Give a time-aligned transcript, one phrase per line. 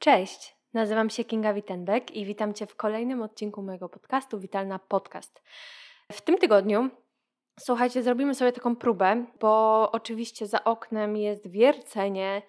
[0.00, 5.42] Cześć, nazywam się Kinga Wittenbeck i witam Cię w kolejnym odcinku mojego podcastu Witalna Podcast.
[6.12, 6.90] W tym tygodniu,
[7.60, 12.42] słuchajcie, zrobimy sobie taką próbę, bo oczywiście za oknem jest wiercenie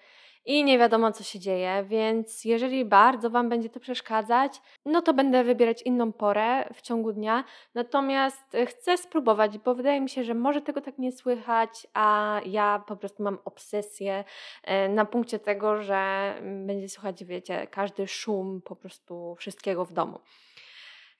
[0.45, 5.13] i nie wiadomo, co się dzieje, więc jeżeli bardzo Wam będzie to przeszkadzać, no to
[5.13, 7.43] będę wybierać inną porę w ciągu dnia.
[7.75, 12.39] Natomiast e, chcę spróbować, bo wydaje mi się, że może tego tak nie słychać, a
[12.45, 14.23] ja po prostu mam obsesję
[14.63, 15.95] e, na punkcie tego, że
[16.37, 20.19] mm, będzie słychać, wiecie, każdy szum po prostu wszystkiego w domu.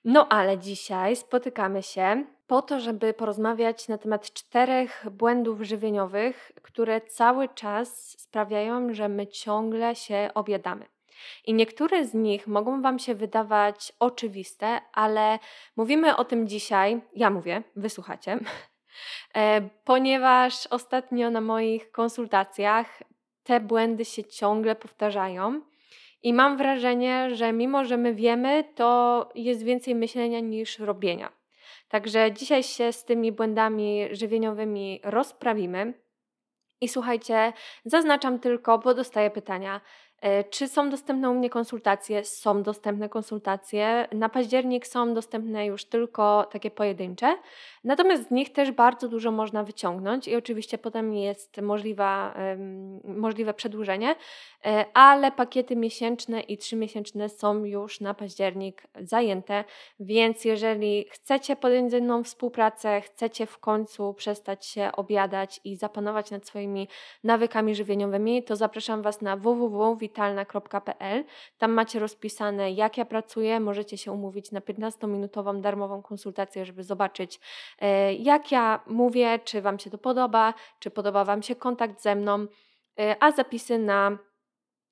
[0.04, 7.00] No ale dzisiaj spotykamy się po to, żeby porozmawiać na temat czterech błędów żywieniowych, które
[7.00, 10.86] cały czas sprawiają, że my ciągle się objadamy.
[11.46, 15.38] I niektóre z nich mogą Wam się wydawać oczywiste, ale
[15.76, 18.38] mówimy o tym dzisiaj, ja mówię, wysłuchacie,
[19.34, 23.02] e, ponieważ ostatnio na moich konsultacjach
[23.44, 25.60] te błędy się ciągle powtarzają.
[26.22, 31.32] I mam wrażenie, że mimo, że my wiemy, to jest więcej myślenia niż robienia.
[31.88, 35.94] Także dzisiaj się z tymi błędami żywieniowymi rozprawimy.
[36.80, 37.52] I słuchajcie,
[37.84, 39.80] zaznaczam tylko, bo dostaję pytania,
[40.50, 42.24] czy są dostępne u mnie konsultacje?
[42.24, 44.08] Są dostępne konsultacje.
[44.12, 47.36] Na październik są dostępne już tylko takie pojedyncze,
[47.84, 52.34] natomiast z nich też bardzo dużo można wyciągnąć i oczywiście potem jest możliwa,
[53.04, 54.14] możliwe przedłużenie,
[54.64, 59.64] e, ale pakiety miesięczne i trzymiesięczne są już na październik zajęte,
[60.00, 66.30] więc jeżeli chcecie podjąć ze mną współpracę, chcecie w końcu przestać się obiadać i zapanować
[66.30, 66.88] nad swoimi
[67.24, 71.24] nawykami żywieniowymi, to zapraszam Was na www witalna.pl.
[71.58, 73.60] Tam macie rozpisane, jak ja pracuję.
[73.60, 77.40] Możecie się umówić na 15-minutową darmową konsultację, żeby zobaczyć,
[77.78, 82.14] e, jak ja mówię, czy Wam się to podoba, czy podoba Wam się kontakt ze
[82.14, 82.46] mną.
[83.00, 84.18] E, a zapisy na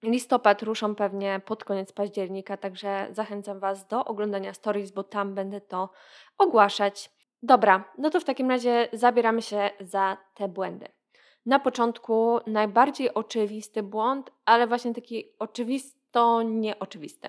[0.02, 5.60] listopad ruszą pewnie pod koniec października, także zachęcam Was do oglądania stories, bo tam będę
[5.60, 5.90] to
[6.38, 7.10] ogłaszać.
[7.42, 10.99] Dobra, no to w takim razie zabieramy się za te błędy
[11.46, 17.28] na początku najbardziej oczywisty błąd, ale właśnie taki oczywisto nieoczywisty,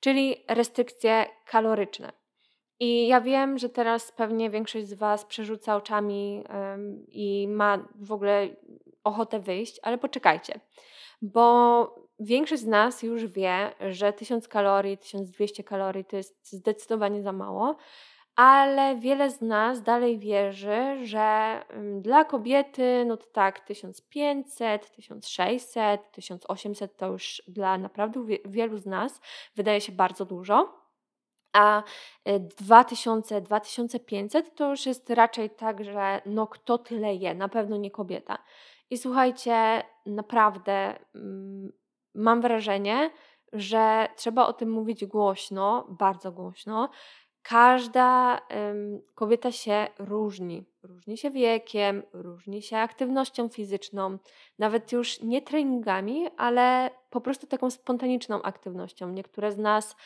[0.00, 2.12] czyli restrykcje kaloryczne.
[2.80, 6.44] I ja wiem, że teraz pewnie większość z Was przerzuca oczami
[7.08, 8.48] i ma w ogóle
[9.04, 10.60] ochotę wyjść, ale poczekajcie,
[11.22, 17.32] bo większość z nas już wie, że 1000 kalorii, 1200 kalorii to jest zdecydowanie za
[17.32, 17.76] mało
[18.36, 21.60] ale wiele z nas dalej wierzy, że
[22.00, 29.20] dla kobiety, no to tak, 1500, 1600, 1800 to już dla naprawdę wielu z nas
[29.54, 30.86] wydaje się bardzo dużo.
[31.52, 31.82] A
[32.58, 37.76] 2000, y, 2500 to już jest raczej tak, że no kto tyle je, na pewno
[37.76, 38.38] nie kobieta.
[38.90, 40.98] I słuchajcie, naprawdę
[42.14, 43.10] mam wrażenie,
[43.52, 46.88] że trzeba o tym mówić głośno, bardzo głośno,
[47.48, 48.40] Każda
[49.14, 50.64] kobieta się różni.
[50.86, 54.18] Różni się wiekiem, różni się aktywnością fizyczną,
[54.58, 59.10] nawet już nie treningami, ale po prostu taką spontaniczną aktywnością.
[59.10, 59.96] Niektóre z nas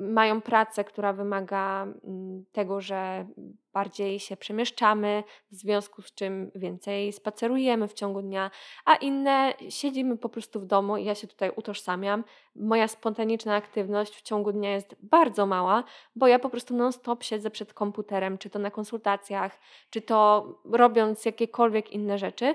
[0.00, 3.26] mają pracę, która wymaga mm, tego, że
[3.72, 8.50] bardziej się przemieszczamy, w związku z czym więcej spacerujemy w ciągu dnia,
[8.84, 12.24] a inne siedzimy po prostu w domu i ja się tutaj utożsamiam.
[12.56, 15.84] Moja spontaniczna aktywność w ciągu dnia jest bardzo mała,
[16.16, 19.58] bo ja po prostu non-stop siedzę przed komputerem, czy to na konsultacjach,
[19.90, 22.54] czy to robiąc jakiekolwiek inne rzeczy.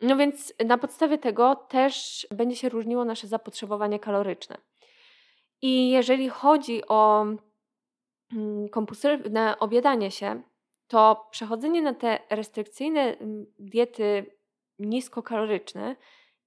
[0.00, 4.56] No więc na podstawie tego też będzie się różniło nasze zapotrzebowanie kaloryczne.
[5.62, 7.26] I jeżeli chodzi o
[8.32, 10.42] mm, kompulsywne obiadanie się,
[10.88, 14.26] to przechodzenie na te restrykcyjne mm, diety
[14.78, 15.96] niskokaloryczne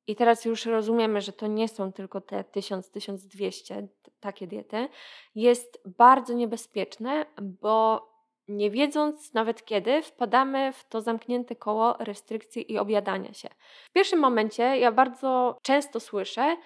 [0.08, 3.88] i teraz już rozumiemy, że to nie są tylko te 1000-1200
[4.20, 4.88] takie diety,
[5.36, 8.08] jest bardzo niebezpieczne, bo
[8.48, 13.50] nie wiedząc nawet kiedy, wpadamy w to zamknięte koło restrykcji i objadania się.
[13.90, 16.58] W pierwszym momencie ja bardzo często słyszę,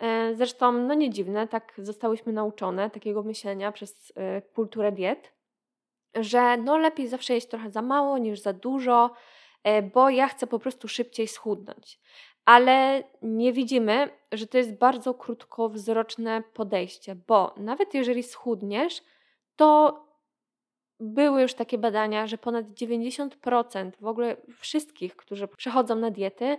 [0.00, 5.32] e, zresztą no nie dziwne, tak zostałyśmy nauczone takiego myślenia przez e, kulturę diet,
[6.14, 9.10] że no lepiej zawsze jeść trochę za mało niż za dużo,
[9.64, 12.00] e, bo ja chcę po prostu szybciej schudnąć.
[12.44, 19.02] Ale nie widzimy, że to jest bardzo krótkowzroczne podejście, bo nawet jeżeli schudniesz,
[19.56, 20.05] to
[21.00, 26.56] były już takie badania, że ponad 90% w ogóle wszystkich, którzy przechodzą na diety,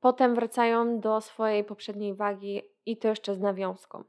[0.00, 4.04] potem wracają do swojej poprzedniej wagi i to jeszcze z nawiązką.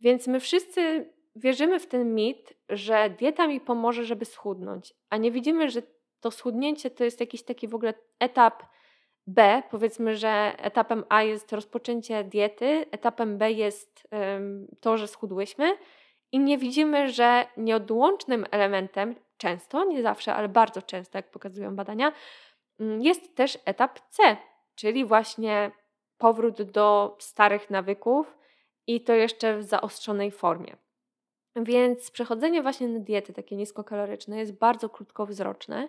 [0.00, 5.30] Więc my wszyscy wierzymy w ten mit, że dieta mi pomoże, żeby schudnąć, a nie
[5.30, 5.82] widzimy, że
[6.20, 8.62] to schudnięcie to jest jakiś taki w ogóle etap
[9.26, 9.62] B.
[9.70, 14.08] Powiedzmy, że etapem A jest rozpoczęcie diety, etapem B jest
[14.80, 15.76] to, że schudłyśmy
[16.32, 22.12] i nie widzimy, że nieodłącznym elementem, często, nie zawsze, ale bardzo często, jak pokazują badania,
[22.80, 24.36] mm, jest też etap C,
[24.74, 25.70] czyli właśnie
[26.18, 28.38] powrót do starych nawyków
[28.86, 30.76] i to jeszcze w zaostrzonej formie.
[31.56, 35.88] Więc przechodzenie właśnie na diety takie niskokaloryczne jest bardzo krótkowzroczne,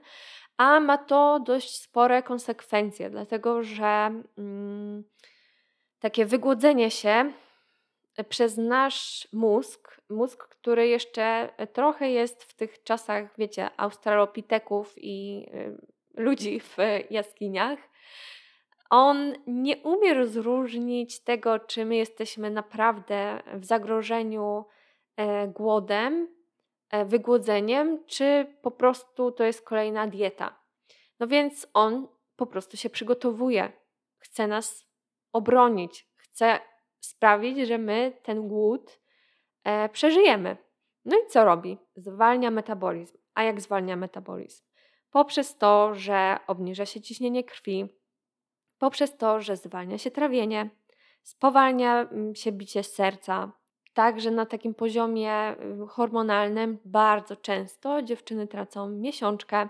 [0.57, 5.03] a ma to dość spore konsekwencje, dlatego że mm,
[6.00, 7.31] takie wygłodzenie się
[8.24, 15.77] przez nasz mózg, mózg, który jeszcze trochę jest w tych czasach, wiecie, australopiteków i y,
[16.13, 16.77] ludzi w
[17.10, 17.80] jaskiniach,
[18.89, 24.65] on nie umie rozróżnić tego, czy my jesteśmy naprawdę w zagrożeniu
[25.15, 26.27] e, głodem,
[26.89, 30.60] e, wygłodzeniem, czy po prostu to jest kolejna dieta.
[31.19, 33.72] No więc on po prostu się przygotowuje,
[34.18, 34.86] chce nas
[35.33, 36.60] obronić, chce
[37.00, 39.00] sprawić, że my ten głód
[39.63, 40.57] e, przeżyjemy.
[41.06, 41.78] No i co robi?
[41.96, 43.18] Zwalnia metabolizm.
[43.36, 44.63] A jak zwalnia metabolizm?
[45.12, 47.90] Poprzez to, że obniża się ciśnienie krwi,
[48.78, 50.69] poprzez to, że zwalnia się trawienie,
[51.24, 53.51] spowalnia mm, się bicie serca.
[53.94, 59.69] Także na takim poziomie mm, hormonalnym bardzo często dziewczyny tracą miesiączkę,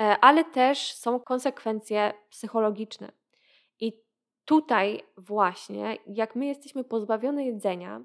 [0.00, 3.12] e, ale też są konsekwencje psychologiczne.
[4.44, 8.04] Tutaj właśnie, jak my jesteśmy pozbawione jedzenia,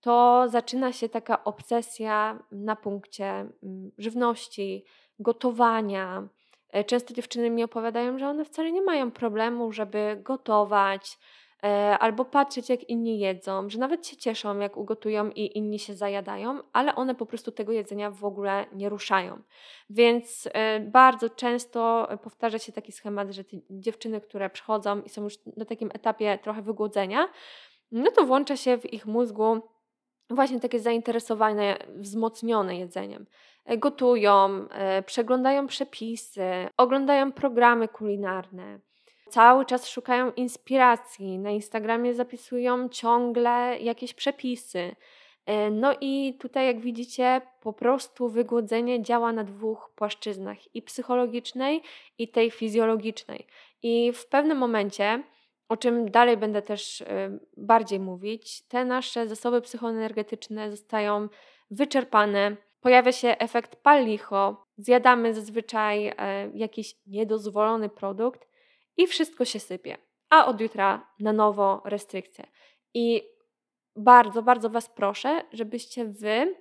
[0.00, 4.84] to zaczyna się taka obsesja na punkcie mm, żywności,
[5.18, 6.28] gotowania.
[6.70, 11.18] E, często dziewczyny mi opowiadają, że one wcale nie mają problemu, żeby gotować
[11.98, 16.60] albo patrzeć, jak inni jedzą, że nawet się cieszą, jak ugotują i inni się zajadają,
[16.72, 19.42] ale one po prostu tego jedzenia w ogóle nie ruszają.
[19.90, 25.24] Więc e, bardzo często powtarza się taki schemat, że te dziewczyny, które przychodzą i są
[25.24, 27.28] już na takim etapie trochę wygłodzenia,
[27.92, 29.60] no to włącza się w ich mózgu
[30.30, 33.26] właśnie takie zainteresowane, wzmocnione jedzeniem.
[33.64, 36.42] E, gotują, e, przeglądają przepisy,
[36.76, 38.80] oglądają programy kulinarne.
[39.30, 41.38] Cały czas szukają inspiracji.
[41.38, 44.96] Na Instagramie zapisują ciągle jakieś przepisy.
[45.46, 51.82] E, no i tutaj, jak widzicie, po prostu wygłodzenie działa na dwóch płaszczyznach i psychologicznej,
[52.18, 53.46] i tej fizjologicznej.
[53.82, 55.22] I w pewnym momencie
[55.70, 57.06] o czym dalej będę też y,
[57.56, 61.28] bardziej mówić, te nasze zasoby psychoenergetyczne zostają
[61.70, 66.14] wyczerpane, pojawia się efekt palicho, zjadamy zazwyczaj e,
[66.54, 68.49] jakiś niedozwolony produkt
[68.96, 69.98] i wszystko się sypie.
[70.30, 72.46] A od jutra na nowo restrykcje.
[72.94, 73.22] I
[73.96, 76.56] bardzo, bardzo Was proszę, żebyście Wy,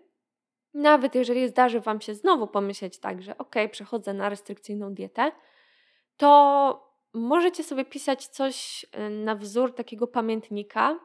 [0.74, 5.32] nawet jeżeli zdarzy Wam się znowu pomyśleć tak, że ok, przechodzę na restrykcyjną dietę,
[6.18, 11.00] to możecie sobie pisać coś y, na wzór takiego pamiętnika,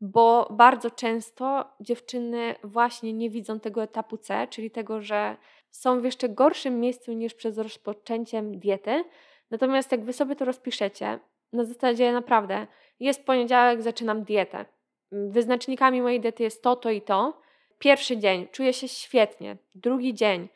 [0.00, 5.36] bo bardzo często dziewczyny właśnie nie widzą tego etapu C, czyli tego, że
[5.70, 9.04] są w jeszcze gorszym miejscu niż przed rozpoczęciem diety.
[9.50, 11.18] Natomiast jak wy sobie to rozpiszecie,
[11.52, 12.66] na zasadzie naprawdę
[13.00, 14.64] jest poniedziałek, zaczynam dietę.
[15.12, 17.40] Wyznacznikami mojej diety jest to, to i to.
[17.78, 20.48] Pierwszy dzień czuję się świetnie, drugi dzień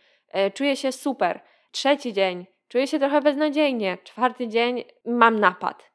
[0.46, 1.40] y, czuję się super,
[1.72, 3.98] trzeci dzień Czuję się trochę beznadziejnie.
[4.04, 5.90] Czwarty dzień mam napad.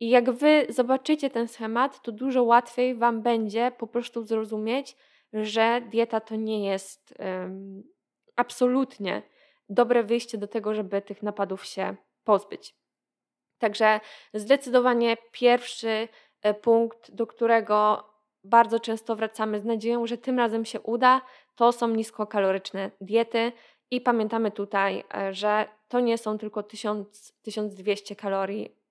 [0.00, 4.96] I jak wy zobaczycie ten schemat, to dużo łatwiej wam będzie po prostu zrozumieć,
[5.32, 7.14] że dieta to nie jest
[8.36, 9.22] absolutnie
[9.68, 12.76] dobre wyjście do tego, żeby tych napadów się pozbyć.
[13.58, 14.00] Także
[14.34, 16.08] zdecydowanie pierwszy
[16.42, 18.04] e, punkt, do którego
[18.44, 21.20] bardzo często wracamy z nadzieją, że tym razem się uda,
[21.54, 23.52] to są niskokaloryczne diety.
[23.90, 28.84] I pamiętamy tutaj, e, że to nie są tylko 1000-1200 kalorii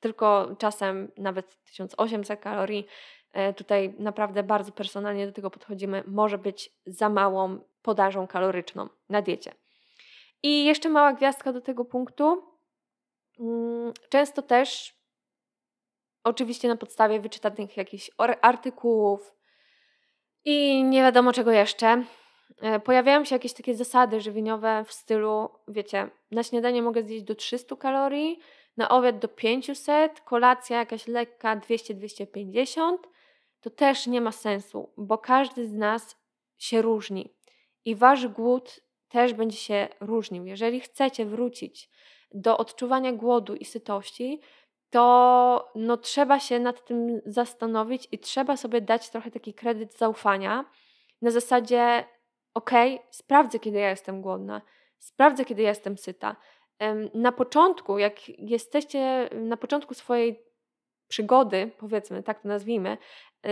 [0.00, 2.86] tylko czasem nawet 1800 kalorii.
[3.32, 6.02] E, tutaj naprawdę bardzo personalnie do tego podchodzimy.
[6.06, 9.52] Może być za małą podażą kaloryczną na diecie.
[10.42, 12.42] I jeszcze mała gwiazdka do tego punktu.
[13.40, 14.94] Mm, często też,
[16.24, 19.34] oczywiście na podstawie wyczytanych jakichś artykułów
[20.44, 22.04] i nie wiadomo czego jeszcze,
[22.60, 27.34] e, pojawiają się jakieś takie zasady żywieniowe w stylu, wiecie, na śniadanie mogę zjeść do
[27.34, 28.38] 300 kalorii,
[28.76, 32.96] na obiad do 500, kolacja jakaś lekka 200-250,
[33.60, 36.16] to też nie ma sensu, bo każdy z nas
[36.58, 37.34] się różni
[37.84, 40.46] i wasz głód też będzie się różnił.
[40.46, 41.90] Jeżeli chcecie wrócić
[42.34, 44.40] do odczuwania głodu i sytości,
[44.90, 50.64] to no, trzeba się nad tym zastanowić i trzeba sobie dać trochę taki kredyt zaufania
[51.22, 52.04] na zasadzie,
[52.54, 52.70] ok,
[53.10, 54.62] sprawdzę, kiedy ja jestem głodna,
[54.98, 56.36] sprawdzę, kiedy ja jestem syta.
[57.14, 60.48] Na początku, jak jesteście na początku swojej
[61.08, 62.98] przygody, powiedzmy, tak to nazwijmy,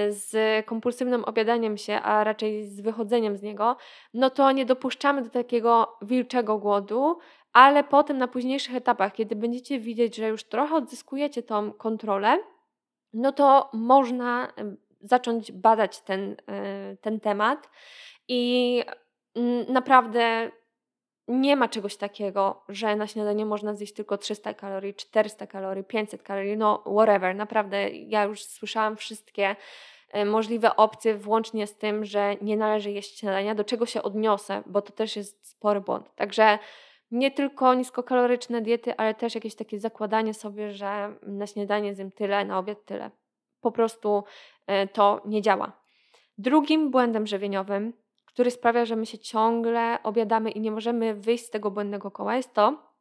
[0.09, 3.77] z kompulsywnym obiadaniem się, a raczej z wychodzeniem z niego,
[4.15, 7.19] no to nie dopuszczamy do takiego wilczego głodu,
[7.53, 12.39] ale potem na późniejszych etapach, kiedy będziecie widzieć, że już trochę odzyskujecie tą kontrolę,
[13.13, 14.53] no to można
[15.01, 17.71] zacząć badać ten, e, ten temat
[18.29, 18.83] i
[19.35, 20.51] mm, naprawdę
[21.29, 26.23] nie ma czegoś takiego, że na śniadanie można zjeść tylko 300 kalorii, 400 kalorii, 500
[26.23, 27.37] kalorii, no whatever.
[27.37, 29.57] Naprawdę ja już słyszałam wszystkie
[30.13, 34.63] e, możliwe opcje, włącznie z tym, że nie należy jeść śniadania, do czego się odniosę,
[34.67, 36.15] bo to też jest spory błąd.
[36.15, 36.59] Także
[37.11, 42.45] nie tylko niskokaloryczne diety, ale też jakieś takie zakładanie sobie, że na śniadanie zjem tyle,
[42.45, 43.11] na obiad tyle.
[43.61, 44.25] Po prostu
[44.67, 45.73] e, to nie działa.
[46.39, 47.93] Drugim błędem żywieniowym
[48.37, 52.37] który sprawia, że my się ciągle obiadamy i nie możemy wyjść z tego błędnego koła,
[52.37, 52.93] jest to,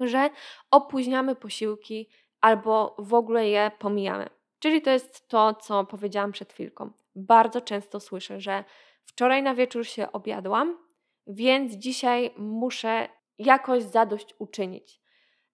[0.00, 0.30] że
[0.70, 2.08] opóźniamy posiłki
[2.40, 4.28] albo w ogóle je pomijamy.
[4.58, 6.90] Czyli to jest to, co powiedziałam przed chwilką.
[7.14, 8.64] Bardzo często słyszę, że
[9.04, 10.78] wczoraj na wieczór się obiadłam,
[11.26, 13.08] więc dzisiaj muszę
[13.38, 15.00] jakoś zadość uczynić.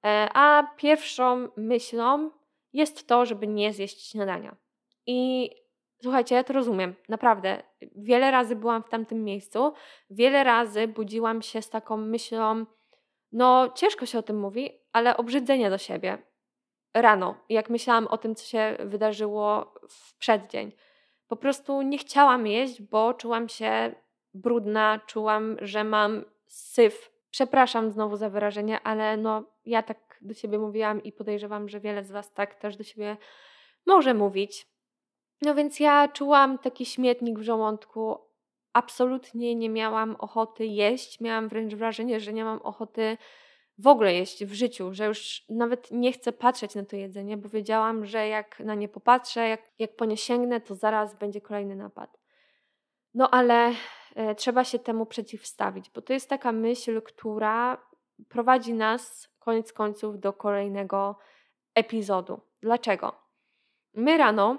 [0.05, 2.31] E, a pierwszą myślą
[2.73, 4.57] jest to, żeby nie zjeść śniadania.
[5.07, 5.51] I
[6.03, 7.63] Słuchajcie, ja to rozumiem, naprawdę.
[7.97, 9.73] Wiele razy byłam w tamtym miejscu,
[10.11, 12.67] wiele razy budziłam się z taką myślą,
[13.33, 16.19] no ciężko się o tym mówi, ale obrzydzenie do siebie.
[16.95, 20.73] Rano, jak myślałam o tym, co się wydarzyło w przeddzień.
[21.29, 23.95] Po prostu nie chciałam jeść, bo czułam się
[24.35, 27.11] brudna, czułam, że mam syf.
[27.31, 32.05] Przepraszam znowu za wyrażenie, ale no ja tak do siebie mówiłam i podejrzewam, że wiele
[32.05, 33.17] z Was tak też do siebie
[33.87, 34.76] może mówić.
[35.43, 38.19] No więc ja czułam taki śmietnik w żołądku.
[38.73, 41.21] Absolutnie nie miałam ochoty jeść.
[41.21, 43.19] Miałam wręcz wrażenie, że nie mam ochoty
[43.79, 47.49] w ogóle jeść w życiu, że już nawet nie chcę patrzeć na to jedzenie, bo
[47.49, 51.77] wiedziałam, że jak na nie popatrzę, jak, jak po nie sięgnę, to zaraz będzie kolejny
[51.77, 52.19] napad.
[53.15, 53.73] No ale
[54.15, 57.87] e, trzeba się temu przeciwstawić, bo to jest taka myśl, która
[58.29, 61.19] prowadzi nas koniec końców do kolejnego
[61.75, 62.41] epizodu.
[62.61, 63.13] Dlaczego?
[63.95, 64.59] My rano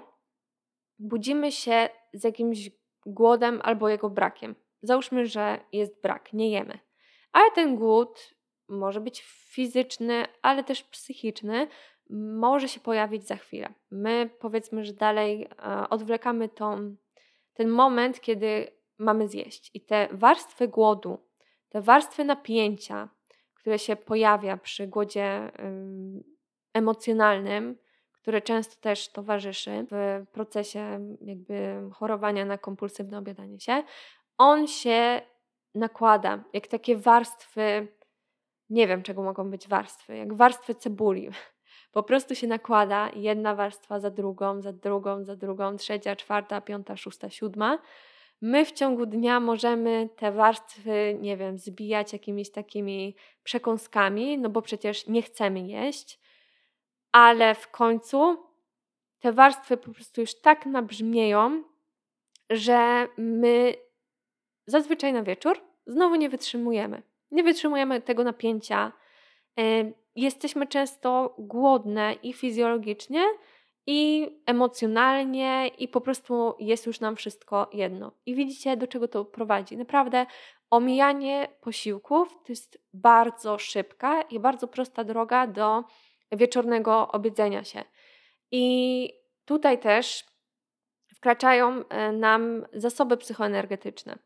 [0.98, 2.70] budzimy się z jakimś
[3.06, 4.54] głodem albo jego brakiem.
[4.82, 6.78] Załóżmy, że jest brak, nie jemy.
[7.32, 8.34] Ale ten głód
[8.68, 11.68] może być fizyczny, ale też psychiczny,
[12.10, 13.74] może się pojawić za chwilę.
[13.90, 16.96] My powiedzmy, że dalej e, odwlekamy tą,
[17.54, 19.70] ten moment, kiedy mamy zjeść.
[19.74, 21.18] I te warstwy głodu,
[21.68, 23.08] te warstwy napięcia,
[23.54, 25.52] które się pojawia przy głodzie
[26.74, 27.78] emocjonalnym,
[28.28, 33.82] które często też towarzyszy w procesie jakby chorowania na kompulsywne obiadanie się,
[34.38, 35.20] on się
[35.74, 37.88] nakłada jak takie warstwy,
[38.70, 41.28] nie wiem czego mogą być warstwy, jak warstwy cebuli.
[41.92, 46.96] Po prostu się nakłada jedna warstwa za drugą, za drugą, za drugą, trzecia, czwarta, piąta,
[46.96, 47.78] szósta, siódma.
[48.40, 54.62] My w ciągu dnia możemy te warstwy, nie wiem, zbijać jakimiś takimi przekąskami, no bo
[54.62, 56.27] przecież nie chcemy jeść
[57.18, 58.36] ale w końcu
[59.18, 61.62] te warstwy po prostu już tak nabrzmieją,
[62.50, 63.74] że my
[64.66, 67.02] zazwyczaj na wieczór znowu nie wytrzymujemy.
[67.30, 68.92] Nie wytrzymujemy tego napięcia.
[70.16, 73.24] Jesteśmy często głodne i fizjologicznie,
[73.86, 78.12] i emocjonalnie, i po prostu jest już nam wszystko jedno.
[78.26, 79.76] I widzicie, do czego to prowadzi.
[79.76, 80.26] Naprawdę
[80.70, 85.84] omijanie posiłków to jest bardzo szybka i bardzo prosta droga do
[86.32, 87.84] wieczornego obiedzenia się.
[88.50, 89.12] I
[89.44, 90.24] tutaj też
[91.14, 94.18] wkraczają e, nam zasoby psychoenergetyczne.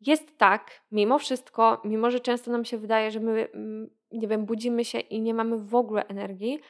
[0.00, 4.46] Jest tak, mimo wszystko, mimo że często nam się wydaje, że my, mm, nie wiem,
[4.46, 6.60] budzimy się i nie mamy w ogóle energii,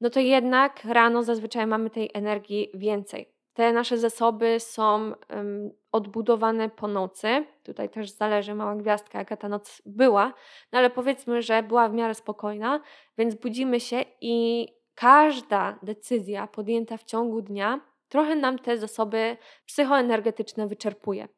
[0.00, 3.35] no to jednak rano zazwyczaj mamy tej energii więcej.
[3.56, 7.44] Te nasze zasoby są um, odbudowane po nocy.
[7.62, 10.32] Tutaj też zależy mała gwiazdka, jaka ta noc była,
[10.72, 12.80] no ale powiedzmy, że była w miarę spokojna,
[13.18, 19.36] więc budzimy się i każda decyzja podjęta w ciągu dnia trochę nam te zasoby
[19.66, 21.28] psychoenergetyczne wyczerpuje.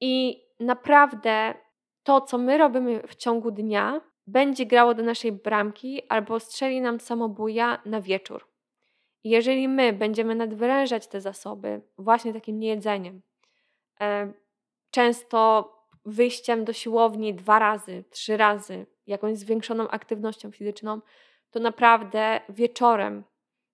[0.00, 1.54] I naprawdę
[2.02, 7.00] to, co my robimy w ciągu dnia, będzie grało do naszej bramki albo strzeli nam
[7.00, 8.49] samobuja na wieczór.
[9.24, 13.22] Jeżeli my będziemy nadwyrężać te zasoby właśnie takim niejedzeniem,
[14.00, 14.32] e,
[14.90, 15.72] często
[16.04, 21.00] wyjściem do siłowni dwa razy, trzy razy, jakąś zwiększoną aktywnością fizyczną,
[21.50, 23.24] to naprawdę wieczorem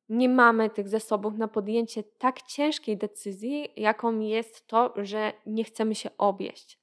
[0.08, 5.94] nie mamy tych zasobów na podjęcie tak ciężkiej decyzji, jaką jest to, że nie chcemy
[5.94, 6.78] się obieść.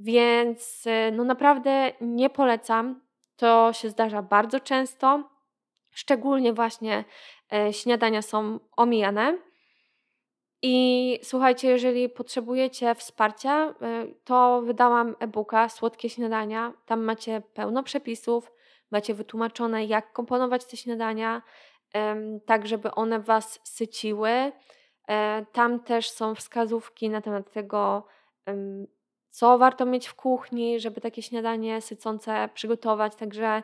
[0.00, 3.00] Więc e, no naprawdę nie polecam.
[3.36, 5.30] To się zdarza bardzo często.
[5.90, 7.04] Szczególnie właśnie
[7.72, 9.38] śniadania są omijane.
[10.62, 16.72] I słuchajcie, jeżeli potrzebujecie wsparcia, e, to wydałam e-booka Słodkie Śniadania.
[16.86, 18.52] Tam macie pełno przepisów,
[18.90, 21.42] macie wytłumaczone, jak komponować te śniadania,
[22.46, 24.52] tak żeby one Was syciły.
[25.08, 28.06] E, tam też są wskazówki na temat tego,
[29.30, 33.16] co warto mieć w kuchni, żeby takie śniadanie sycące przygotować.
[33.16, 33.62] Także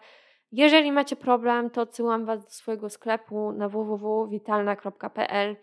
[0.53, 5.57] jeżeli macie problem, to odsyłam Was do swojego sklepu na www.witalna.pl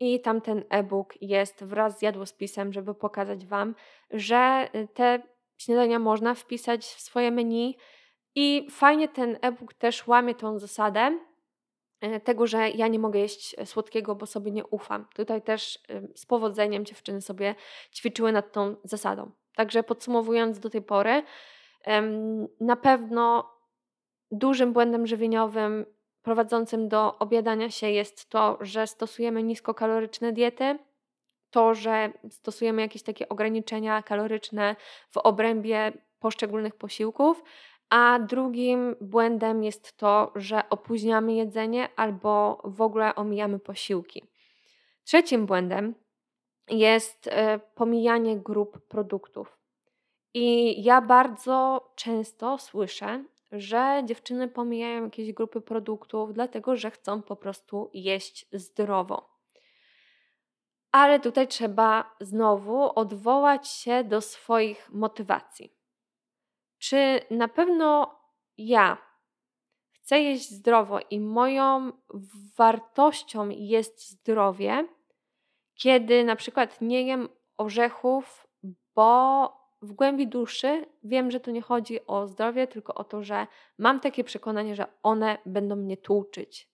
[0.00, 3.74] i tam ten e-book jest wraz z jadłospisem, żeby pokazać Wam,
[4.10, 5.22] że y, te
[5.58, 7.76] śniadania można wpisać w swoje menu
[8.34, 11.18] i fajnie ten e-book też łamie tą zasadę
[12.04, 15.06] y, tego, że ja nie mogę jeść słodkiego, bo sobie nie ufam.
[15.14, 17.54] Tutaj też y, z powodzeniem dziewczyny sobie
[17.94, 19.30] ćwiczyły nad tą zasadą.
[19.56, 21.22] Także podsumowując do tej pory,
[22.60, 23.50] na pewno
[24.30, 25.86] dużym błędem żywieniowym
[26.22, 30.78] prowadzącym do obiadania się jest to, że stosujemy niskokaloryczne diety,
[31.50, 34.76] to, że stosujemy jakieś takie ograniczenia kaloryczne
[35.10, 37.42] w obrębie poszczególnych posiłków,
[37.90, 44.22] a drugim błędem jest to, że opóźniamy jedzenie albo w ogóle omijamy posiłki.
[45.04, 45.94] Trzecim błędem
[46.68, 49.58] jest e, pomijanie grup produktów.
[50.34, 57.36] I ja bardzo często słyszę, że dziewczyny pomijają jakieś grupy produktów, dlatego że chcą po
[57.36, 59.30] prostu jeść zdrowo.
[60.92, 65.74] Ale tutaj trzeba znowu odwołać się do swoich motywacji.
[66.78, 68.18] Czy na pewno
[68.58, 68.98] ja
[69.92, 71.92] chcę jeść zdrowo i moją
[72.56, 74.88] wartością jest zdrowie,
[75.74, 78.46] kiedy na przykład nie jem orzechów,
[78.94, 83.46] bo w głębi duszy wiem, że to nie chodzi o zdrowie, tylko o to, że
[83.78, 86.70] mam takie przekonanie, że one będą mnie tłuczyć.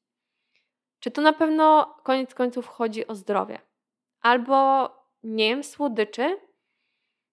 [1.01, 3.59] Czy to na pewno koniec końców chodzi o zdrowie?
[4.21, 4.90] Albo
[5.23, 6.40] nie jem słodyczy,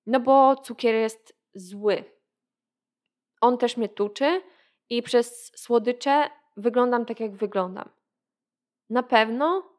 [0.06, 2.04] no bo cukier jest zły.
[3.42, 4.42] On też mnie tuczy
[4.90, 7.90] i przez słodycze wyglądam tak, jak wyglądam.
[8.90, 9.73] Na pewno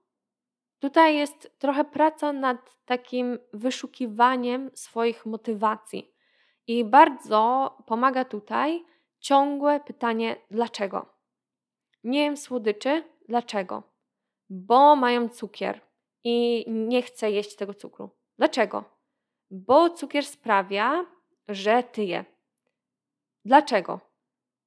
[0.85, 6.15] Tutaj jest trochę praca nad takim wyszukiwaniem swoich motywacji.
[6.67, 8.85] I bardzo pomaga tutaj
[9.19, 11.07] ciągłe pytanie dlaczego.
[12.05, 13.83] Nie jem słodyczy, dlaczego?
[14.51, 15.81] Bo mają cukier
[16.25, 18.11] i nie chcę jeść tego cukru.
[18.39, 18.85] Dlaczego?
[19.51, 21.07] Bo cukier sprawia,
[21.49, 22.25] że tyję.
[23.45, 24.01] Dlaczego?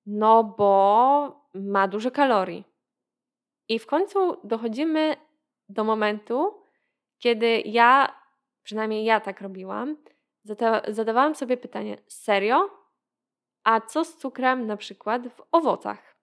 [0.06, 2.64] No bo ma dużo kalorii.
[3.70, 5.27] I w końcu dochodzimy
[5.70, 6.64] do momentu,
[7.20, 8.16] kiedy ja,
[8.64, 9.98] przynajmniej ja tak robiłam,
[10.88, 12.70] zadawałam sobie pytanie: serio?
[13.64, 16.18] A co z cukrem na przykład w owocach?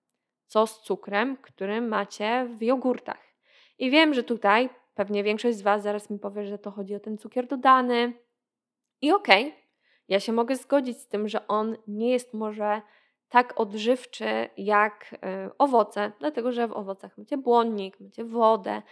[0.47, 3.35] Co z cukrem, który macie w jogurtach?
[3.79, 7.01] I wiem, że tutaj pewnie większość z Was zaraz mi powie, że to chodzi o
[7.01, 8.13] ten cukier dodany.
[9.01, 9.59] I okej, okay,
[10.09, 12.83] ja się mogę zgodzić z tym, że on nie jest może
[13.35, 18.83] tak odżywczy jak e, owoce, dlatego że w owocach macie błonnik, macie wodę,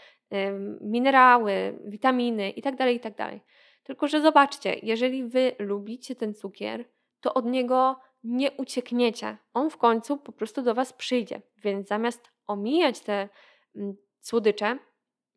[0.80, 3.14] minerały, witaminy itd., tak itd.
[3.16, 3.40] Tak
[3.82, 6.84] Tylko, że zobaczcie, jeżeli wy lubicie ten cukier,
[7.20, 9.36] to od niego nie uciekniecie.
[9.54, 11.42] On w końcu po prostu do was przyjdzie.
[11.56, 13.28] Więc zamiast omijać te
[13.76, 14.78] mm, słodycze,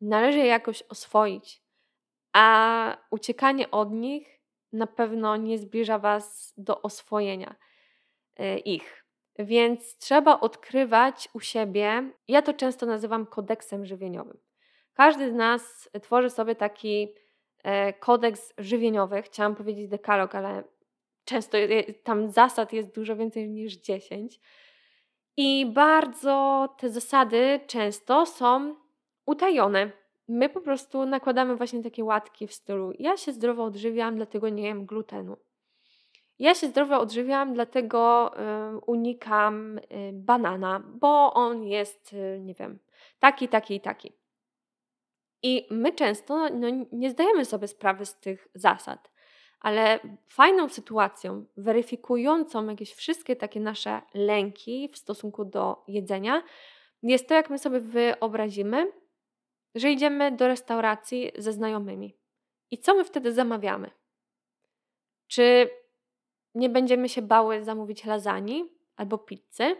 [0.00, 1.62] należy je jakoś oswoić.
[2.32, 4.40] A uciekanie od nich
[4.72, 7.56] na pewno nie zbliża was do oswojenia
[8.64, 9.04] ich.
[9.38, 14.38] Więc trzeba odkrywać u siebie, ja to często nazywam kodeksem żywieniowym.
[14.94, 17.08] Każdy z nas tworzy sobie taki
[17.62, 19.22] e, kodeks żywieniowy.
[19.22, 20.64] Chciałam powiedzieć dekalog, ale
[21.24, 21.58] często
[22.02, 24.40] tam zasad jest dużo więcej niż 10.
[25.36, 28.76] I bardzo te zasady często są
[29.26, 29.90] utajone.
[30.28, 34.62] My po prostu nakładamy właśnie takie łatki w stylu: Ja się zdrowo odżywiam, dlatego nie
[34.62, 35.36] jem glutenu.
[36.38, 38.32] Ja się zdrowo odżywiam, dlatego
[38.86, 42.78] unikam y, banana, bo on jest, y, nie wiem,
[43.18, 44.12] taki, taki i taki.
[45.42, 49.10] I my często no, nie zdajemy sobie sprawy z tych zasad,
[49.60, 56.42] ale fajną sytuacją, weryfikującą jakieś wszystkie takie nasze lęki w stosunku do jedzenia,
[57.02, 58.92] jest to, jak my sobie wyobrazimy,
[59.74, 62.16] że idziemy do restauracji ze znajomymi.
[62.70, 63.90] I co my wtedy zamawiamy?
[65.26, 65.70] Czy
[66.56, 68.64] nie będziemy się bały zamówić lasagne
[68.96, 69.76] albo pizzy?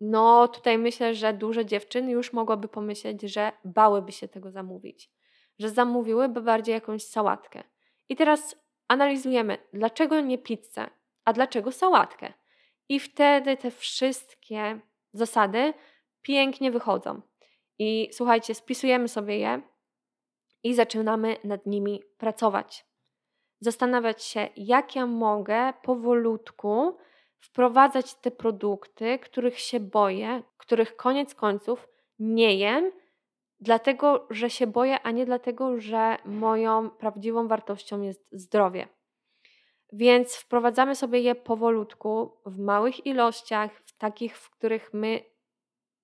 [0.00, 5.10] No, tutaj myślę, że dużo dziewczyn już mogłoby pomyśleć, że bałyby się tego zamówić,
[5.58, 7.64] że zamówiłyby bardziej jakąś sałatkę.
[8.08, 8.56] I teraz
[8.88, 10.90] analizujemy, dlaczego nie pizzę,
[11.24, 12.32] a dlaczego sałatkę.
[12.88, 14.80] I wtedy te wszystkie
[15.12, 15.74] zasady
[16.22, 17.20] pięknie wychodzą.
[17.78, 19.62] I słuchajcie, spisujemy sobie je
[20.62, 22.86] i zaczynamy nad nimi pracować.
[23.60, 26.96] Zastanawiać się, jak ja mogę powolutku
[27.38, 31.88] wprowadzać te produkty, których się boję, których koniec końców
[32.18, 32.92] nie jem,
[33.60, 38.88] dlatego że się boję, a nie dlatego, że moją prawdziwą wartością jest zdrowie.
[39.92, 45.20] Więc wprowadzamy sobie je powolutku, w małych ilościach, w takich, w których my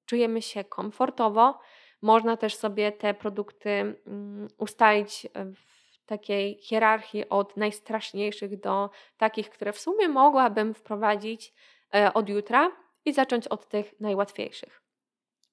[0.06, 1.58] czujemy się komfortowo.
[2.02, 5.71] Można też sobie te produkty mm, ustalić w
[6.12, 11.54] takiej hierarchii od najstraszniejszych do takich, które w sumie mogłabym wprowadzić
[11.94, 12.70] e, od jutra
[13.04, 14.82] i zacząć od tych najłatwiejszych.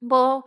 [0.01, 0.43] Bo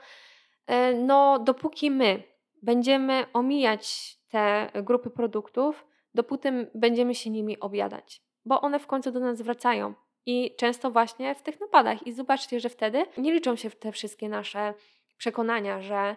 [0.66, 2.22] e, no, dopóki my
[2.62, 9.20] będziemy omijać te grupy produktów, dopóty będziemy się nimi objadać, bo one w końcu do
[9.20, 9.94] nas wracają.
[10.26, 12.06] I często właśnie w tych napadach.
[12.06, 14.74] I zobaczcie, że wtedy nie liczą się te wszystkie nasze
[15.16, 16.16] przekonania, że,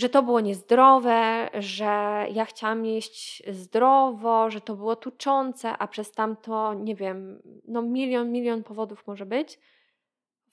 [0.00, 6.12] że to było niezdrowe, że ja chciałam jeść zdrowo, że to było tuczące, a przez
[6.12, 9.58] tamto, nie wiem, no milion, milion powodów może być.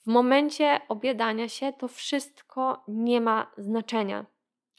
[0.06, 4.26] W momencie obiadania się to wszystko nie ma znaczenia.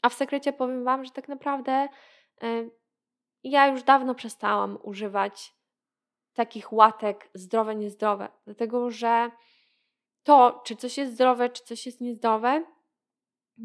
[0.01, 1.87] A w sekrecie powiem Wam, że tak naprawdę
[2.43, 2.71] y,
[3.43, 5.53] ja już dawno przestałam używać
[6.33, 8.29] takich łatek zdrowe, niezdrowe.
[8.45, 9.31] Dlatego, że
[10.23, 12.63] to, czy coś jest zdrowe, czy coś jest niezdrowe,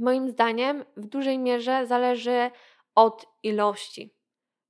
[0.00, 2.50] moim zdaniem w dużej mierze zależy
[2.94, 4.14] od ilości.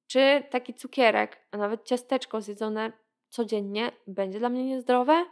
[0.07, 2.93] Czy taki cukierek, a nawet ciasteczko zjedzone
[3.29, 5.25] codziennie będzie dla mnie niezdrowe?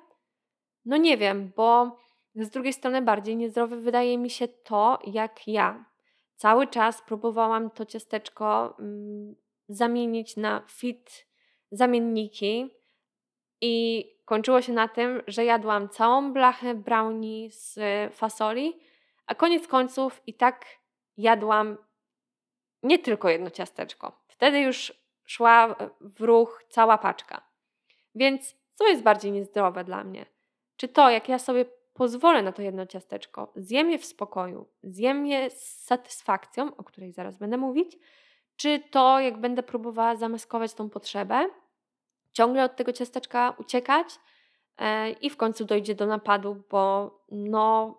[0.84, 1.96] No nie wiem, bo
[2.34, 5.84] z drugiej strony bardziej niezdrowe wydaje mi się to, jak ja
[6.36, 9.34] cały czas próbowałam to ciasteczko mm,
[9.68, 11.26] zamienić na fit
[11.70, 12.70] zamienniki
[13.60, 17.78] i kończyło się na tym, że jadłam całą blachę brownie z
[18.14, 18.80] fasoli,
[19.26, 20.66] a koniec końców i tak
[21.16, 21.76] jadłam
[22.82, 24.22] nie tylko jedno ciasteczko.
[24.28, 24.92] Wtedy już
[25.24, 27.42] szła w ruch cała paczka.
[28.14, 30.26] Więc co jest bardziej niezdrowe dla mnie?
[30.76, 35.26] Czy to, jak ja sobie pozwolę na to jedno ciasteczko, zjem je w spokoju, zjem
[35.26, 37.98] je z satysfakcją, o której zaraz będę mówić,
[38.56, 41.48] czy to, jak będę próbowała zamaskować tą potrzebę,
[42.32, 44.06] ciągle od tego ciasteczka uciekać
[44.78, 47.94] e, i w końcu dojdzie do napadu, bo no,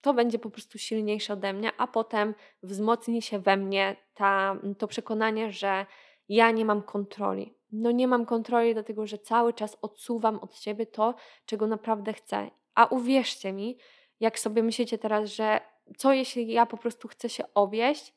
[0.00, 4.88] to będzie po prostu silniejsze ode mnie, a potem wzmocni się we mnie ta, to
[4.88, 5.86] przekonanie, że
[6.28, 7.54] ja nie mam kontroli.
[7.72, 11.14] No nie mam kontroli, dlatego że cały czas odsuwam od siebie to,
[11.46, 12.50] czego naprawdę chcę.
[12.74, 13.78] A uwierzcie mi,
[14.20, 15.60] jak sobie myślicie teraz, że
[15.96, 18.14] co jeśli ja po prostu chcę się obieść,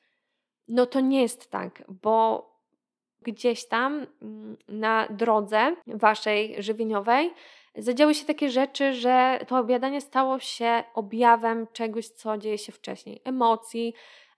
[0.67, 2.50] no to nie jest tak, bo
[3.21, 7.33] gdzieś tam mm, na drodze waszej żywieniowej
[7.75, 13.21] zadziały się takie rzeczy, że to obiadanie stało się objawem czegoś, co dzieje się wcześniej,
[13.23, 13.93] emocji,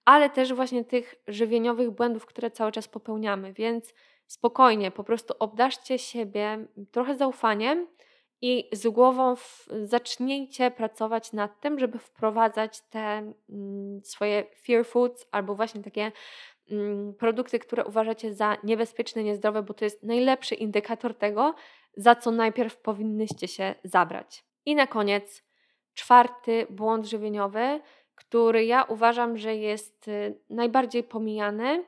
[0.06, 3.54] ale też właśnie tych żywieniowych błędów, które cały czas popełniamy.
[3.54, 3.94] Więc
[4.28, 7.88] spokojnie, po prostu obdarzcie siebie trochę zaufaniem
[8.42, 15.28] i z głową w, zacznijcie pracować nad tym, żeby wprowadzać te mm, swoje fear foods
[15.32, 16.12] albo właśnie takie
[17.18, 21.56] produkty, które uważacie za niebezpieczne, niezdrowe, bo to jest najlepszy indykator tego,
[21.98, 24.46] za co najpierw powinnyście się zabrać.
[24.66, 25.44] I na koniec
[25.94, 27.82] czwarty błąd żywieniowy,
[28.16, 31.84] który ja uważam, że jest y, najbardziej pomijany,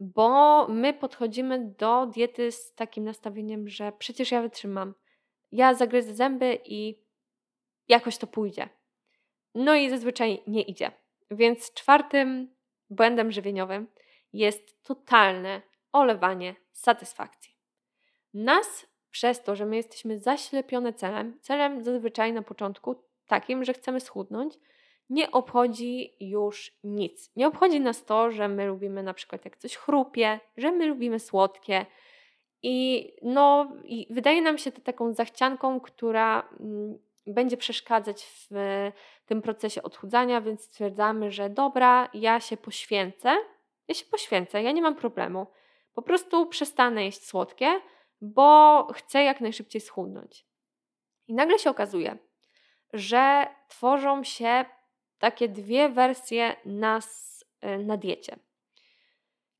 [0.00, 4.94] bo my podchodzimy do diety z takim nastawieniem, że przecież ja wytrzymam
[5.54, 6.98] ja zagryzę zęby i
[7.88, 8.68] jakoś to pójdzie.
[9.54, 10.92] No i zazwyczaj nie idzie.
[11.30, 12.54] Więc czwartym
[12.90, 13.86] błędem żywieniowym
[14.34, 17.54] jest totalne olewanie satysfakcji.
[18.34, 24.00] Nas przez to, że my jesteśmy zaślepione celem, celem zazwyczaj na początku takim, że chcemy
[24.00, 24.54] schudnąć,
[25.10, 27.30] nie obchodzi już nic.
[27.36, 31.18] Nie obchodzi nas to, że my lubimy na przykład jak coś chrupie, że my lubimy
[31.18, 31.86] słodkie.
[32.62, 38.50] I no, i wydaje nam się to taką zachcianką, która mm, będzie przeszkadzać w
[39.26, 43.36] tym procesie odchudzania, więc stwierdzamy, że dobra, ja się poświęcę,
[43.88, 45.46] ja się poświęcę, ja nie mam problemu.
[45.94, 47.80] Po prostu przestanę jeść słodkie,
[48.20, 50.46] bo chcę jak najszybciej schudnąć.
[51.26, 52.18] I nagle się okazuje,
[52.92, 54.64] że tworzą się
[55.18, 58.36] takie dwie wersje nas y, na diecie.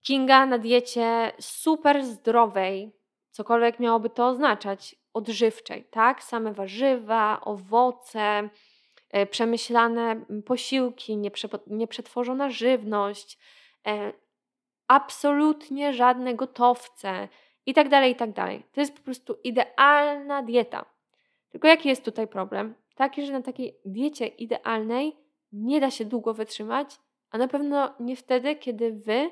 [0.02, 2.92] Kinga na diecie super zdrowej,
[3.30, 6.22] cokolwiek miałoby to oznaczać, odżywczej, tak?
[6.22, 8.48] Same warzywa, owoce,
[9.16, 11.18] y, przemyślane posiłki,
[11.66, 13.38] nieprzetworzona żywność,
[14.88, 17.28] absolutnie żadne gotowce
[17.66, 18.66] i tak dalej, i tak dalej.
[18.72, 20.84] To jest po prostu idealna dieta.
[21.50, 22.74] Tylko jaki jest tutaj problem?
[22.94, 25.16] Taki, że na takiej diecie idealnej
[25.52, 26.98] nie da się długo wytrzymać,
[27.30, 29.30] a na pewno nie wtedy, kiedy wy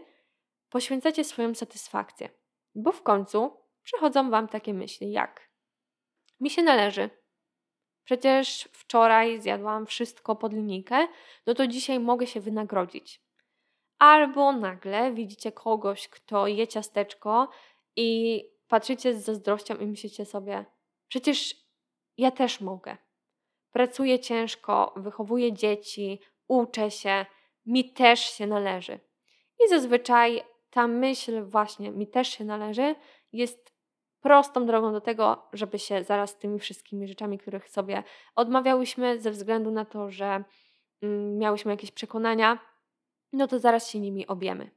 [0.68, 2.28] poświęcacie swoją satysfakcję.
[2.74, 5.50] Bo w końcu przychodzą wam takie myśli jak
[6.40, 7.10] mi się należy.
[8.04, 11.08] Przecież wczoraj zjadłam wszystko pod linijkę,
[11.46, 13.22] no to dzisiaj mogę się wynagrodzić.
[14.02, 17.48] Albo nagle widzicie kogoś, kto je ciasteczko
[17.96, 20.64] i patrzycie z zazdrością i myślicie sobie,
[21.08, 21.54] przecież
[22.16, 22.96] ja też mogę.
[23.70, 27.26] Pracuję ciężko, wychowuję dzieci, uczę się,
[27.66, 29.00] mi też się należy.
[29.64, 32.94] I zazwyczaj ta myśl właśnie mi też się należy
[33.32, 33.74] jest
[34.20, 38.02] prostą drogą do tego, żeby się zaraz tymi wszystkimi rzeczami, których sobie
[38.36, 40.44] odmawiałyśmy ze względu na to, że
[41.02, 42.71] mm, miałyśmy jakieś przekonania,
[43.32, 44.70] no to zaraz się nimi objemy.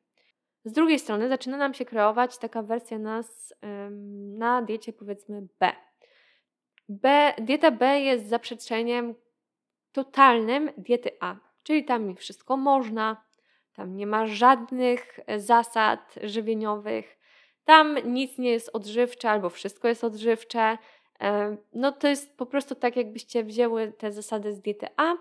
[0.66, 3.54] Z drugiej strony zaczyna nam się kreować taka wersja nas
[4.38, 5.72] na diecie powiedzmy B.
[6.90, 7.34] B.
[7.38, 9.16] Dieta B jest zaprzeczeniem
[9.92, 13.26] totalnym diety A, czyli tam mi wszystko można,
[13.74, 17.18] tam nie ma żadnych e, zasad żywieniowych,
[17.66, 20.78] tam nic nie jest odżywcze albo wszystko jest odżywcze.
[21.22, 25.14] E, no to jest po prostu tak, jakbyście wzięły te zasady z diety A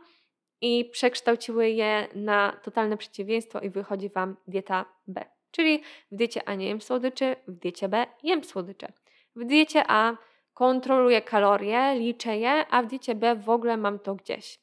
[0.64, 5.24] i przekształciły je na totalne przeciwieństwo i wychodzi Wam dieta B.
[5.50, 8.92] Czyli w diecie A nie jem słodyczy, w diecie B jem słodycze.
[9.36, 10.16] W diecie A
[10.54, 14.60] kontroluję kalorie, liczę je, a w diecie B w ogóle mam to gdzieś.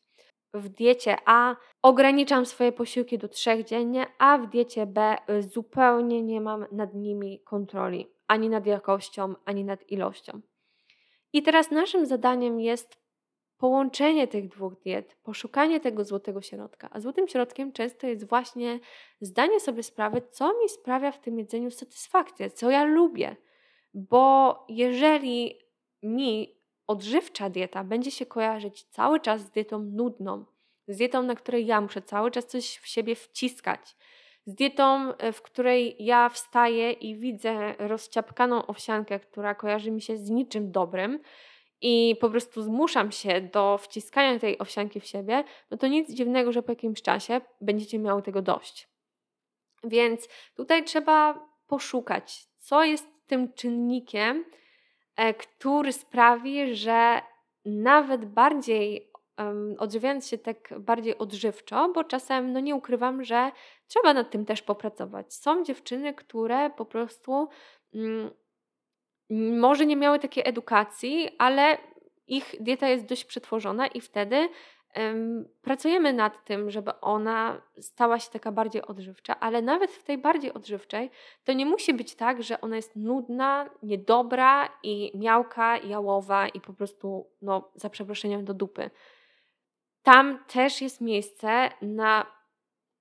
[0.54, 6.42] W diecie A ograniczam swoje posiłki do trzech dziennie, a w diecie B zupełnie nie
[6.42, 10.42] mam nad nimi kontroli, ani nad jakością, ani nad ilością.
[11.34, 13.01] I teraz naszym zadaniem jest
[13.62, 16.90] połączenie tych dwóch diet, poszukanie tego złotego środka.
[16.92, 18.80] A złotym środkiem często jest właśnie
[19.22, 23.36] zdanie sobie sprawy, co mi sprawia w tym jedzeniu satysfakcję, co ja lubię.
[23.94, 25.60] Bo jeżeli
[26.04, 26.56] mi
[26.88, 30.46] odżywcza dieta będzie się kojarzyć cały czas z dietą nudną,
[30.88, 33.96] z dietą, na której ja muszę cały czas coś w siebie wciskać,
[34.46, 40.18] z dietą, e, w której ja wstaję i widzę rozciapkaną owsiankę, która kojarzy mi się
[40.18, 41.20] z niczym dobrym,
[41.82, 46.52] i po prostu zmuszam się do wciskania tej owsianki w siebie, no to nic dziwnego,
[46.52, 48.90] że po jakimś czasie będziecie miały tego dość.
[49.84, 54.46] Więc tutaj trzeba poszukać, co jest tym czynnikiem,
[55.16, 57.22] e, który sprawi, że
[57.66, 59.12] nawet bardziej
[59.78, 63.52] odżywiając się tak bardziej odżywczo, bo czasem, no nie ukrywam, że
[63.88, 65.34] trzeba nad tym też popracować.
[65.34, 67.50] Są dziewczyny, które po prostu
[67.94, 68.32] mm,
[69.40, 71.78] może nie miały takiej edukacji, ale
[72.28, 74.50] ich dieta jest dość przetworzona i wtedy
[74.96, 80.18] um, pracujemy nad tym, żeby ona stała się taka bardziej odżywcza, ale nawet w tej
[80.18, 81.10] bardziej odżywczej
[81.44, 86.74] to nie musi być tak, że ona jest nudna, niedobra i miałka, jałowa i po
[86.74, 88.90] prostu, no, za przeproszeniem do dupy.
[90.04, 92.26] Tam też jest miejsce na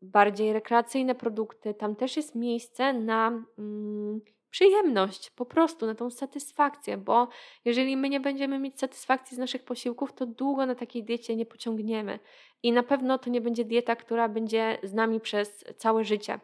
[0.02, 6.96] bardziej rekreacyjne produkty, tam też jest miejsce na mm, przyjemność, po prostu na tą satysfakcję,
[6.96, 7.28] bo
[7.64, 11.46] jeżeli my nie będziemy mieć satysfakcji z naszych posiłków, to długo na takiej diecie nie
[11.46, 12.18] pociągniemy.
[12.62, 16.40] I na pewno to nie będzie dieta, która będzie z nami przez całe życie.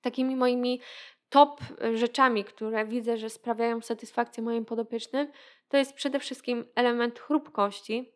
[0.00, 0.80] Takimi moimi
[1.28, 1.60] top
[1.94, 5.28] rzeczami, które widzę, że sprawiają satysfakcję moim podopiecznym,
[5.68, 8.12] to jest przede wszystkim element chrupkości.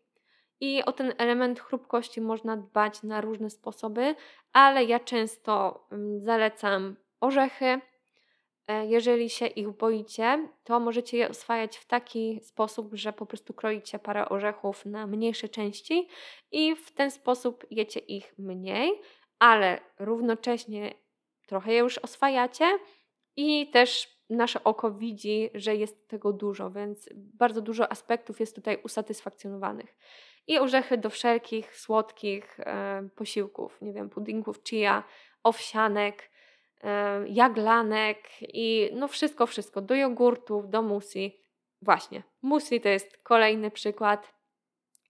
[0.61, 4.15] I o ten element chrupkości można dbać na różne sposoby,
[4.53, 7.94] ale ja często mm, zalecam orzechy, E,
[8.69, 13.99] jeżeli się ich boicie, to możecie je oswajać w taki sposób, że po prostu kroicie
[13.99, 16.09] parę orzechów na mniejsze części
[16.53, 19.01] i w ten sposób jecie ich mniej,
[19.39, 20.95] ale równocześnie
[21.47, 22.79] trochę je już oswajacie
[23.37, 28.79] i też nasze oko widzi, że jest tego dużo, więc bardzo dużo aspektów jest tutaj
[28.85, 29.97] usatysfakcjonowanych.
[30.47, 35.05] I orzechy do wszelkich słodkich e, posiłków, nie wiem, puddingów chia,
[35.43, 36.34] owsianek, e,
[37.27, 41.41] jaglanek i no wszystko, wszystko, do jogurtów, do musi.
[41.83, 44.35] Właśnie, musi to jest kolejny przykład.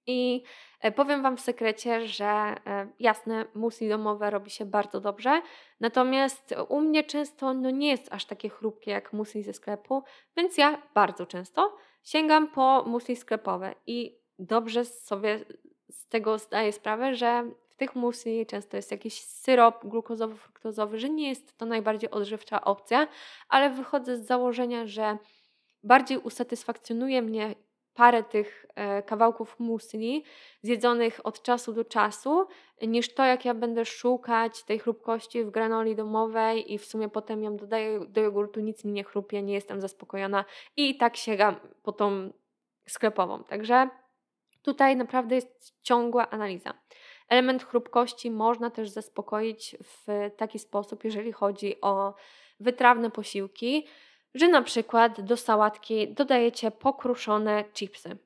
[0.07, 0.43] I
[0.81, 5.43] e, powiem Wam w sekrecie, że e, jasne, musi domowe robi się bardzo dobrze,
[5.81, 10.03] natomiast u mnie często no nie jest aż takie chrupkie jak musi ze sklepu,
[10.37, 15.45] więc ja bardzo często sięgam po musi sklepowe i dobrze sobie
[15.91, 21.29] z tego zdaję sprawę, że w tych musi często jest jakiś syrop glukozowo-fruktozowy, że nie
[21.29, 23.09] jest to najbardziej odżywcza opcja,
[23.49, 25.19] ale wychodzę z założenia, że
[25.83, 27.55] bardziej usatysfakcjonuje mnie
[27.95, 30.25] parę tych e, kawałków musli
[30.63, 32.47] zjedzonych od czasu do czasu,
[32.83, 37.43] niż to, jak ja będę szukać tej chrupkości w granoli domowej i w sumie potem
[37.43, 40.45] ją dodaję do jogurtu, nic mi nie chrupie, nie jestem zaspokojona
[40.77, 42.33] i tak sięgam po tą
[42.89, 43.45] sklepową.
[43.45, 43.89] Także
[44.63, 46.75] tutaj naprawdę jest ciągła analiza.
[47.29, 52.15] Element chrupkości można też zaspokoić w taki sposób, jeżeli chodzi o
[52.61, 53.87] wytrawne posiłki
[54.35, 58.17] że na przykład do sałatki dodajecie pokruszone chipsy.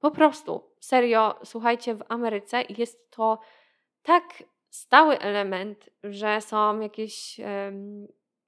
[0.00, 3.38] Po prostu, serio, słuchajcie, w Ameryce jest to
[4.02, 8.06] tak stały element, że są jakieś um,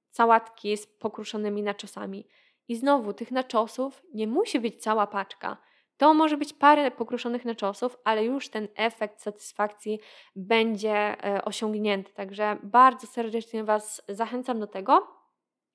[0.09, 2.27] sałatki z pokruszonymi naczosami.
[2.67, 5.57] I znowu, tych naczosów nie musi być cała paczka.
[5.99, 9.99] To może być parę pokruszonych naczosów, ale już ten efekt satysfakcji
[10.35, 12.13] będzie e, osiągnięty.
[12.13, 15.07] Także bardzo serdecznie Was zachęcam do tego,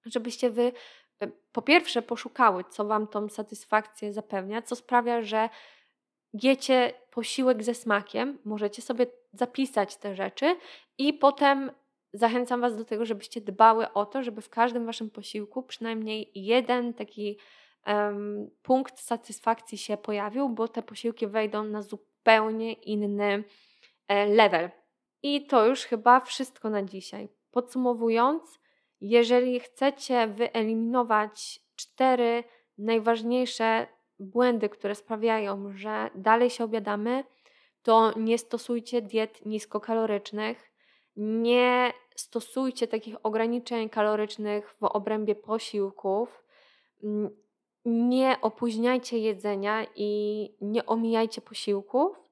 [0.06, 0.72] żebyście Wy
[1.22, 5.48] E, po pierwsze poszukały, co Wam tą satysfakcję zapewnia, co sprawia, że
[6.32, 10.56] jecie posiłek ze smakiem, możecie sobie zapisać te rzeczy
[10.98, 11.70] i potem
[12.12, 16.94] zachęcam Was do tego, żebyście dbały o to, żeby w każdym Waszym posiłku przynajmniej jeden
[16.94, 17.38] taki
[17.86, 23.44] um, punkt satysfakcji się pojawił, bo te posiłki wejdą na zupełnie inny
[24.08, 24.70] e, level.
[25.22, 27.28] I to już chyba wszystko na dzisiaj.
[27.50, 28.60] Podsumowując,
[29.00, 32.44] jeżeli chcecie wyeliminować cztery
[32.78, 33.86] najważniejsze
[34.18, 37.24] błędy, które sprawiają, że dalej się obiadamy,
[37.82, 40.72] to nie stosujcie diet niskokalorycznych,
[41.16, 46.44] nie stosujcie takich ograniczeń kalorycznych w obrębie posiłków,
[47.84, 52.30] nie opóźniajcie jedzenia i nie omijajcie posiłków,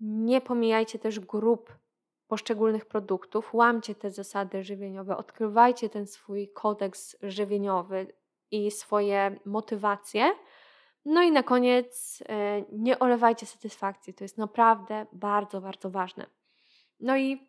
[0.00, 1.72] nie pomijajcie też grup
[2.28, 8.14] poszczególnych produktów, łamcie te zasady żywieniowe, odkrywajcie ten swój kodeks żywieniowy
[8.50, 10.30] i swoje motywacje.
[11.04, 14.14] No i na koniec e, nie olewajcie satysfakcji.
[14.14, 16.26] To jest naprawdę bardzo, bardzo ważne.
[17.00, 17.48] No i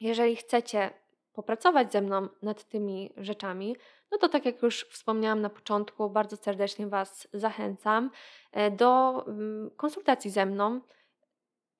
[0.00, 0.90] jeżeli chcecie
[1.34, 3.76] popracować ze mną nad tymi rzeczami,
[4.12, 8.10] no to tak jak już wspomniałam na początku, bardzo serdecznie Was zachęcam
[8.52, 10.80] e, do mm, konsultacji ze mną.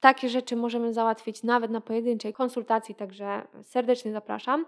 [0.01, 4.67] Takie rzeczy możemy załatwić nawet na pojedynczej konsultacji, także serdecznie zapraszam.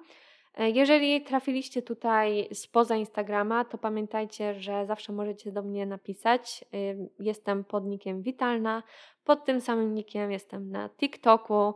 [0.57, 6.65] E, jeżeli trafiliście tutaj spoza Instagrama, to pamiętajcie, że zawsze możecie do mnie napisać.
[6.75, 6.77] E,
[7.19, 8.83] jestem pod nickiem Witalna,
[9.25, 11.75] pod tym samym nickiem jestem na TikToku,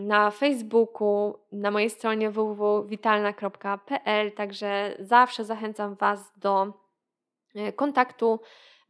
[0.00, 6.72] na Facebooku, na mojej stronie www.witalna.pl, także zawsze zachęcam Was do
[7.54, 8.40] e, kontaktu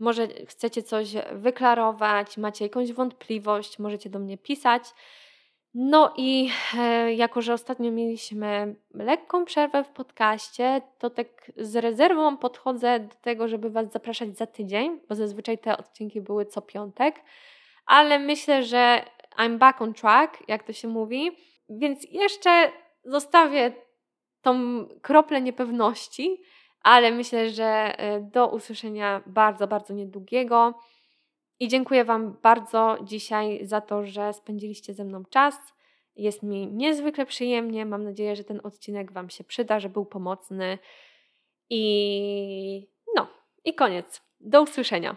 [0.00, 4.82] może chcecie coś wyklarować, macie jakąś wątpliwość, możecie do mnie pisać.
[5.74, 12.36] No i e, jako, że ostatnio mieliśmy lekką przerwę w podcaście, to tak z rezerwą
[12.36, 17.20] podchodzę do tego, żeby Was zapraszać za tydzień, bo zazwyczaj te odcinki były co piątek,
[17.86, 19.04] ale myślę, że
[19.38, 21.30] I'm back on track, jak to się mówi,
[21.68, 22.72] więc jeszcze
[23.04, 23.72] zostawię
[24.42, 26.40] tą kroplę niepewności,
[26.82, 30.74] ale myślę, że e, do usłyszenia bardzo, bardzo niedługiego.
[31.60, 35.54] I dziękuję Wam bardzo dzisiaj za to, że spędziliście ze mną czas.
[36.16, 37.86] Jest mi niezwykle przyjemnie.
[37.86, 40.78] Mam nadzieję, że ten odcinek Wam się przyda, że był pomocny.
[41.70, 43.26] I no,
[43.64, 44.22] i koniec.
[44.40, 45.16] Do usłyszenia.